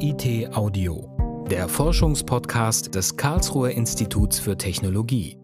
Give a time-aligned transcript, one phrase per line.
[0.00, 5.36] KIT Audio, der Forschungspodcast des Karlsruher Instituts für Technologie.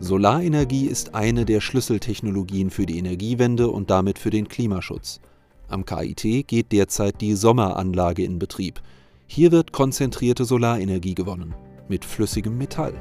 [0.00, 5.20] Solarenergie ist eine der Schlüsseltechnologien für die Energiewende und damit für den Klimaschutz.
[5.68, 8.80] Am KIT geht derzeit die Sommeranlage in Betrieb.
[9.26, 11.54] Hier wird konzentrierte Solarenergie gewonnen
[11.88, 12.94] mit flüssigem Metall.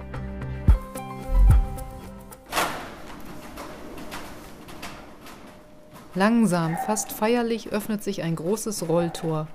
[6.14, 9.48] Langsam, fast feierlich öffnet sich ein großes Rolltor.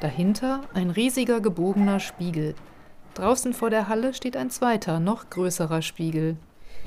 [0.00, 2.54] Dahinter ein riesiger gebogener Spiegel.
[3.14, 6.36] Draußen vor der Halle steht ein zweiter, noch größerer Spiegel.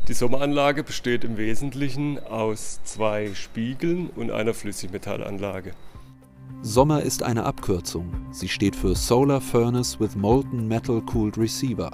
[0.08, 5.74] Die Sommeranlage besteht im Wesentlichen aus zwei Spiegeln und einer Flüssigmetallanlage.
[6.62, 8.14] Sommer ist eine Abkürzung.
[8.32, 11.92] Sie steht für Solar Furnace with Molten Metal Cooled Receiver.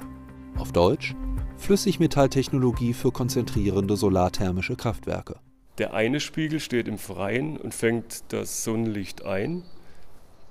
[0.59, 1.15] Auf Deutsch
[1.57, 5.39] Flüssigmetalltechnologie für konzentrierende solarthermische Kraftwerke.
[5.77, 9.63] Der eine Spiegel steht im Freien und fängt das Sonnenlicht ein.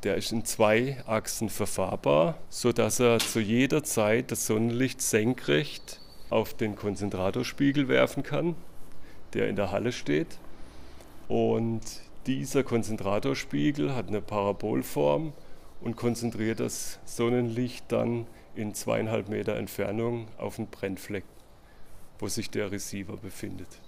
[0.04, 6.54] Der ist in zwei Achsen verfahrbar, sodass er zu jeder Zeit das Sonnenlicht senkrecht auf
[6.54, 8.54] den Konzentratorspiegel werfen kann,
[9.34, 10.38] der in der Halle steht.
[11.26, 11.82] Und
[12.26, 15.32] dieser Konzentratorspiegel hat eine Parabolform
[15.80, 21.24] und konzentriert das Sonnenlicht dann in zweieinhalb Meter Entfernung auf den Brennfleck,
[22.20, 23.80] wo sich der Receiver befindet.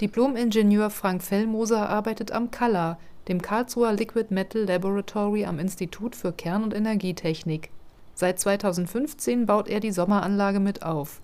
[0.00, 6.62] Diplom-Ingenieur Frank Fellmoser arbeitet am CALA, dem Karlsruher Liquid Metal Laboratory am Institut für Kern-
[6.62, 7.70] und Energietechnik.
[8.14, 11.20] Seit 2015 baut er die Sommeranlage mit auf.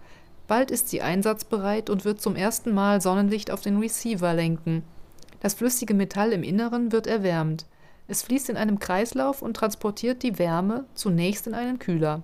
[0.48, 4.82] Bald ist sie einsatzbereit und wird zum ersten Mal Sonnenlicht auf den Receiver lenken.
[5.38, 7.66] Das flüssige Metall im Inneren wird erwärmt.
[8.08, 12.22] Es fließt in einem Kreislauf und transportiert die Wärme zunächst in einen Kühler.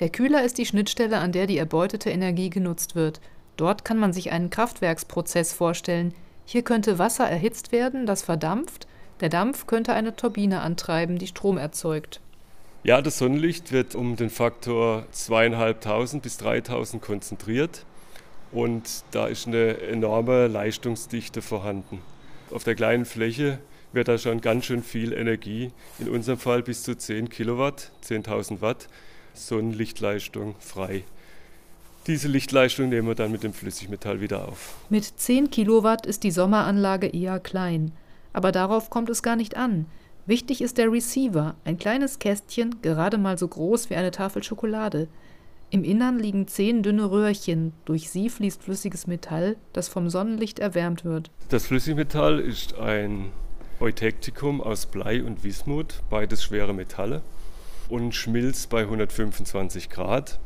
[0.00, 3.20] Der Kühler ist die Schnittstelle, an der die erbeutete Energie genutzt wird
[3.56, 6.14] Dort kann man sich einen Kraftwerksprozess vorstellen.
[6.44, 8.86] Hier könnte Wasser erhitzt werden, das verdampft.
[9.20, 12.20] Der Dampf könnte eine Turbine antreiben, die Strom erzeugt.
[12.82, 17.86] Ja, das Sonnenlicht wird um den Faktor 2500 bis 3000 konzentriert
[18.52, 22.00] und da ist eine enorme Leistungsdichte vorhanden.
[22.50, 23.58] Auf der kleinen Fläche
[23.92, 28.60] wird da schon ganz schön viel Energie, in unserem Fall bis zu 10 Kilowatt, 10.000
[28.60, 28.88] Watt
[29.32, 31.04] Sonnenlichtleistung frei.
[32.06, 34.74] Diese Lichtleistung nehmen wir dann mit dem Flüssigmetall wieder auf.
[34.90, 37.92] Mit 10 Kilowatt ist die Sommeranlage eher klein.
[38.34, 39.86] Aber darauf kommt es gar nicht an.
[40.26, 45.08] Wichtig ist der Receiver, ein kleines Kästchen, gerade mal so groß wie eine Tafel Schokolade.
[45.70, 51.04] Im Innern liegen zehn dünne Röhrchen, durch sie fließt flüssiges Metall, das vom Sonnenlicht erwärmt
[51.04, 51.30] wird.
[51.48, 53.32] Das Flüssigmetall ist ein
[53.80, 57.22] Eutektikum aus Blei und Wismut, beides schwere Metalle,
[57.88, 60.38] und schmilzt bei 125 Grad.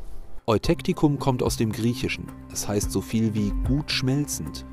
[0.48, 4.64] Eutektikum kommt aus dem Griechischen, es heißt so viel wie gut schmelzend.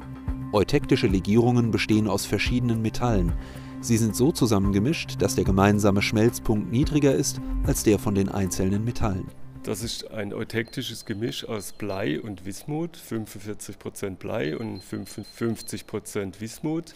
[0.54, 3.34] Eutektische Legierungen bestehen aus verschiedenen Metallen.
[3.82, 8.86] Sie sind so zusammengemischt, dass der gemeinsame Schmelzpunkt niedriger ist als der von den einzelnen
[8.86, 9.28] Metallen.
[9.64, 16.96] Das ist ein eutektisches Gemisch aus Blei und Wismut, 45% Blei und 55% Wismut.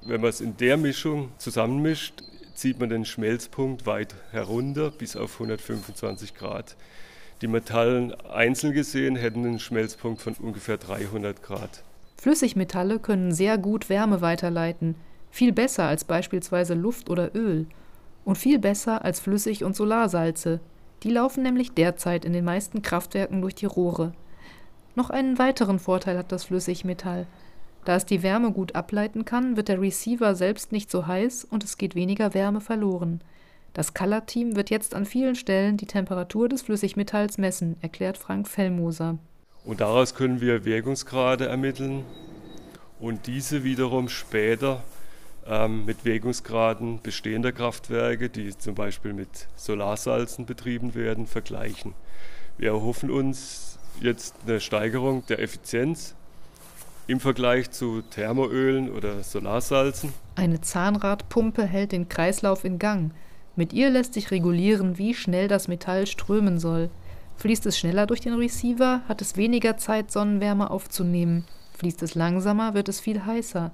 [0.00, 2.22] Wenn man es in der Mischung zusammenmischt,
[2.54, 6.76] zieht man den Schmelzpunkt weit herunter bis auf 125 Grad.
[7.42, 11.82] Die Metallen einzeln gesehen hätten einen Schmelzpunkt von ungefähr 300 Grad.
[12.16, 14.94] Flüssigmetalle können sehr gut Wärme weiterleiten,
[15.32, 17.66] viel besser als beispielsweise Luft oder Öl
[18.24, 20.60] und viel besser als Flüssig- und Solarsalze.
[21.02, 24.12] Die laufen nämlich derzeit in den meisten Kraftwerken durch die Rohre.
[24.94, 27.26] Noch einen weiteren Vorteil hat das Flüssigmetall.
[27.84, 31.64] Da es die Wärme gut ableiten kann, wird der Receiver selbst nicht so heiß und
[31.64, 33.20] es geht weniger Wärme verloren.
[33.74, 39.18] Das Color-Team wird jetzt an vielen Stellen die Temperatur des Flüssigmetalls messen, erklärt Frank Fellmoser.
[39.64, 42.04] Und daraus können wir Wirkungsgrade ermitteln
[43.00, 44.82] und diese wiederum später
[45.46, 51.94] ähm, mit Wirkungsgraden bestehender Kraftwerke, die zum Beispiel mit Solarsalzen betrieben werden, vergleichen.
[52.58, 56.14] Wir erhoffen uns jetzt eine Steigerung der Effizienz
[57.06, 60.12] im Vergleich zu Thermoölen oder Solarsalzen.
[60.34, 63.12] Eine Zahnradpumpe hält den Kreislauf in Gang.
[63.54, 66.88] Mit ihr lässt sich regulieren, wie schnell das Metall strömen soll.
[67.36, 71.44] Fließt es schneller durch den Receiver, hat es weniger Zeit, Sonnenwärme aufzunehmen.
[71.76, 73.70] Fließt es langsamer, wird es viel heißer.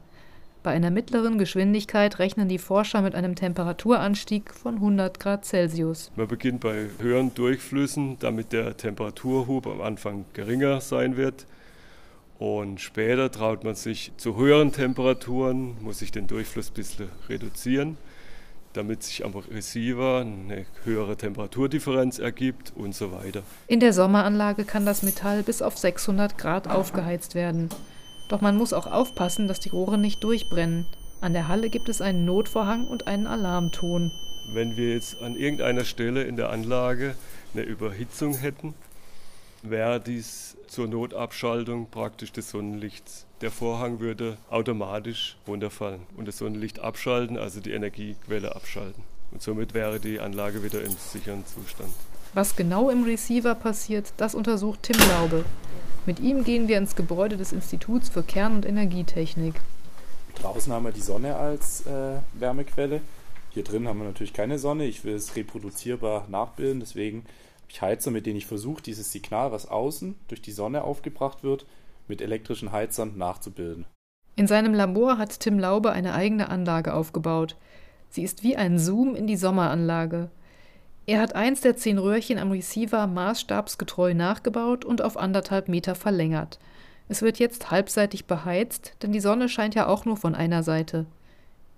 [0.64, 6.10] Bei einer mittleren Geschwindigkeit rechnen die Forscher mit einem Temperaturanstieg von 100 Grad Celsius.
[6.16, 11.46] Man beginnt bei höheren Durchflüssen, damit der Temperaturhub am Anfang geringer sein wird.
[12.40, 17.96] Und später traut man sich zu höheren Temperaturen, muss sich den Durchfluss ein bisschen reduzieren
[18.73, 23.43] damit sich am Receiver eine höhere Temperaturdifferenz ergibt und so weiter.
[23.67, 27.70] In der Sommeranlage kann das Metall bis auf 600 Grad aufgeheizt werden.
[28.29, 30.87] Doch man muss auch aufpassen, dass die Rohre nicht durchbrennen.
[31.20, 34.12] An der Halle gibt es einen Notvorhang und einen Alarmton.
[34.47, 37.15] Wenn wir jetzt an irgendeiner Stelle in der Anlage
[37.55, 38.75] eine Überhitzung hätten,
[39.62, 43.26] wäre dies zur Notabschaltung praktisch des Sonnenlichts.
[43.40, 49.05] Der Vorhang würde automatisch runterfallen und das Sonnenlicht abschalten, also die Energiequelle abschalten.
[49.31, 51.93] Und somit wäre die Anlage wieder im sicheren Zustand.
[52.35, 55.44] Was genau im Receiver passiert, das untersucht Tim Laube.
[56.05, 59.55] Mit ihm gehen wir ins Gebäude des Instituts für Kern- und Energietechnik.
[60.34, 63.02] Draußen haben wir die Sonne als äh, Wärmequelle.
[63.50, 64.84] Hier drin haben wir natürlich keine Sonne.
[64.84, 69.52] Ich will es reproduzierbar nachbilden, deswegen habe ich Heizer, mit denen ich versuche, dieses Signal,
[69.52, 71.67] was außen durch die Sonne aufgebracht wird,
[72.08, 73.87] mit elektrischen Heizern nachzubilden.
[74.37, 77.56] In seinem Labor hat Tim Laube eine eigene Anlage aufgebaut.
[78.08, 80.31] Sie ist wie ein Zoom in die Sommeranlage.
[81.06, 86.58] Er hat eins der zehn Röhrchen am Receiver maßstabsgetreu nachgebaut und auf anderthalb Meter verlängert.
[87.08, 91.06] Es wird jetzt halbseitig beheizt, denn die Sonne scheint ja auch nur von einer Seite.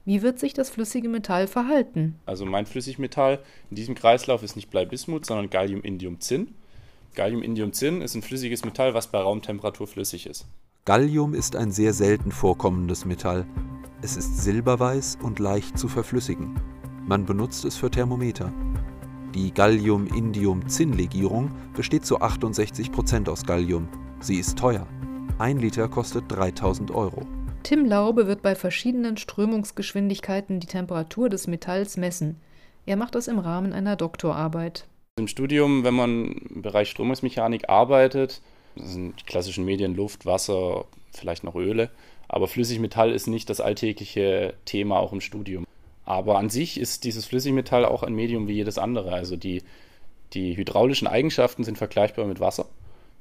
[0.05, 2.19] Wie wird sich das flüssige Metall verhalten?
[2.27, 3.39] Also mein Flüssigmetall
[3.71, 6.55] in diesem Kreislauf ist nicht Bleibismut, sondern Gallium-Indium-Zinn.
[7.15, 10.47] Gallium-Indium-Zinn ist ein flüssiges Metall, was bei Raumtemperatur flüssig ist.
[10.85, 13.47] Gallium ist ein sehr selten vorkommendes Metall.
[14.03, 16.59] Es ist silberweiß und leicht zu verflüssigen.
[17.07, 18.53] Man benutzt es für Thermometer.
[19.35, 23.89] Die Gallium-Indium-Zinn-Legierung besteht zu 68% aus Gallium.
[24.21, 24.87] Sie ist teuer.
[25.39, 27.23] Ein Liter kostet 3000 Euro.
[27.63, 32.37] Tim Laube wird bei verschiedenen Strömungsgeschwindigkeiten die Temperatur des Metalls messen.
[32.87, 34.87] Er macht das im Rahmen einer Doktorarbeit.
[35.21, 38.41] Im Studium, wenn man im Bereich Strömungsmechanik arbeitet,
[38.75, 41.91] sind die klassischen Medien Luft, Wasser, vielleicht noch Öle.
[42.27, 45.67] Aber Flüssigmetall ist nicht das alltägliche Thema auch im Studium.
[46.07, 49.13] Aber an sich ist dieses Flüssigmetall auch ein Medium wie jedes andere.
[49.13, 49.63] Also die,
[50.33, 52.65] die hydraulischen Eigenschaften sind vergleichbar mit Wasser.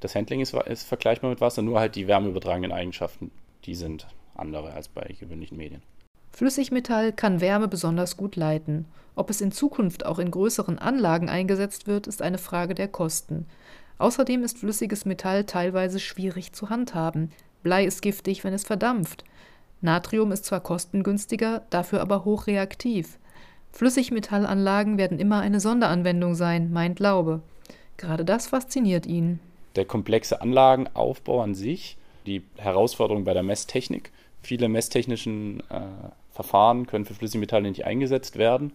[0.00, 3.30] Das Handling ist, ist vergleichbar mit Wasser, nur halt die wärmeübertragenden Eigenschaften,
[3.66, 5.82] die sind andere als bei gewöhnlichen Medien.
[6.32, 8.86] Flüssigmetall kann Wärme besonders gut leiten.
[9.14, 13.46] Ob es in Zukunft auch in größeren Anlagen eingesetzt wird, ist eine Frage der Kosten.
[13.98, 17.30] Außerdem ist flüssiges Metall teilweise schwierig zu handhaben.
[17.62, 19.24] Blei ist giftig, wenn es verdampft.
[19.82, 23.18] Natrium ist zwar kostengünstiger, dafür aber hochreaktiv.
[23.72, 27.42] Flüssigmetallanlagen werden immer eine Sonderanwendung sein, meint Laube.
[27.96, 29.40] Gerade das fasziniert ihn.
[29.76, 34.12] Der komplexe Anlagenaufbau an sich die Herausforderung bei der Messtechnik.
[34.42, 35.80] Viele messtechnischen äh,
[36.42, 38.72] Verfahren können für Flüssigmetalle nicht eingesetzt werden.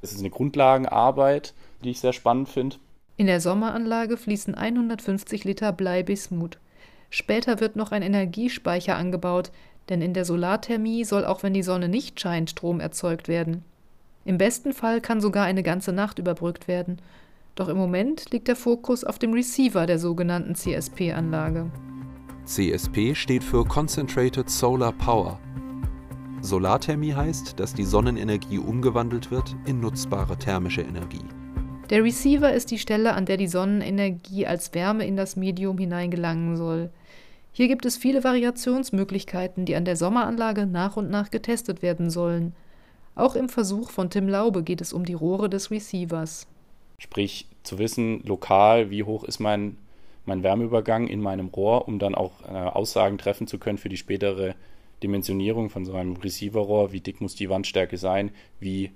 [0.00, 1.52] Das ist eine Grundlagenarbeit,
[1.84, 2.76] die ich sehr spannend finde.
[3.18, 6.58] In der Sommeranlage fließen 150 Liter Bleibismut.
[7.10, 9.52] Später wird noch ein Energiespeicher angebaut,
[9.90, 13.62] denn in der Solarthermie soll auch wenn die Sonne nicht scheint, Strom erzeugt werden.
[14.24, 17.02] Im besten Fall kann sogar eine ganze Nacht überbrückt werden.
[17.56, 21.70] Doch im Moment liegt der Fokus auf dem Receiver der sogenannten CSP-Anlage.
[22.46, 25.38] CSP steht für Concentrated Solar Power.
[26.42, 31.24] Solarthermie heißt, dass die Sonnenenergie umgewandelt wird in nutzbare thermische Energie.
[31.88, 36.56] Der Receiver ist die Stelle, an der die Sonnenenergie als Wärme in das Medium hineingelangen
[36.56, 36.90] soll.
[37.52, 42.54] Hier gibt es viele Variationsmöglichkeiten, die an der Sommeranlage nach und nach getestet werden sollen.
[43.14, 46.48] Auch im Versuch von Tim Laube geht es um die Rohre des Receivers.
[46.98, 49.76] Sprich, zu wissen, lokal, wie hoch ist mein
[50.24, 53.96] mein Wärmeübergang in meinem Rohr, um dann auch äh, Aussagen treffen zu können für die
[53.96, 54.54] spätere
[55.02, 56.92] Dimensionierung von so einem Receiverrohr.
[56.92, 58.30] Wie dick muss die Wandstärke sein?
[58.60, 58.92] Wie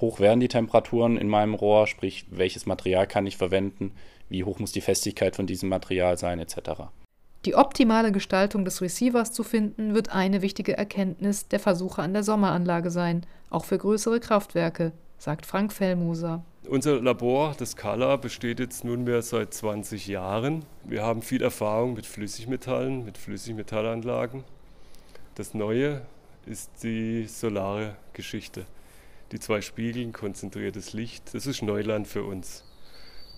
[0.00, 1.86] hoch werden die Temperaturen in meinem Rohr?
[1.86, 3.92] Sprich, welches Material kann ich verwenden?
[4.28, 6.58] Wie hoch muss die Festigkeit von diesem Material sein, etc.
[7.44, 12.24] Die optimale Gestaltung des Receivers zu finden, wird eine wichtige Erkenntnis der Versuche an der
[12.24, 16.44] Sommeranlage sein, auch für größere Kraftwerke, sagt Frank Fellmoser.
[16.68, 20.64] Unser Labor, das Kala, besteht jetzt nunmehr seit 20 Jahren.
[20.84, 24.44] Wir haben viel Erfahrung mit Flüssigmetallen, mit Flüssigmetallanlagen.
[25.38, 26.02] Das Neue
[26.46, 28.66] ist die solare Geschichte.
[29.30, 32.64] Die zwei Spiegeln, konzentriertes Licht, das ist Neuland für uns.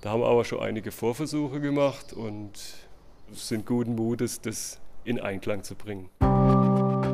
[0.00, 2.52] Da haben wir aber schon einige Vorversuche gemacht und
[3.33, 6.09] sind guten Mutes, das in Einklang zu bringen.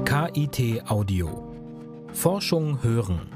[0.04, 1.52] KIT Audio.
[2.12, 3.35] Forschung hören.